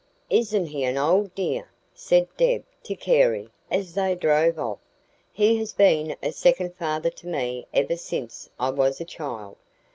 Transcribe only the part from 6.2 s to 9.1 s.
a second father to me ever since I was a